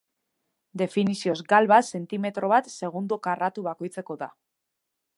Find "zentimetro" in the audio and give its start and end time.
1.99-2.51